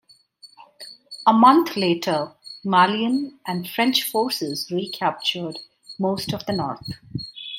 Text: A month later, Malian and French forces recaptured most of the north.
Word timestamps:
A 1.27 1.31
month 1.33 1.77
later, 1.77 2.33
Malian 2.63 3.37
and 3.45 3.69
French 3.69 4.01
forces 4.01 4.67
recaptured 4.71 5.59
most 5.99 6.33
of 6.33 6.43
the 6.47 6.53
north. 6.53 6.89